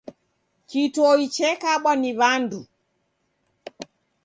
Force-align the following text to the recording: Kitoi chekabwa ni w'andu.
Kitoi 0.69 1.23
chekabwa 1.35 1.91
ni 2.01 2.11
w'andu. 2.19 2.61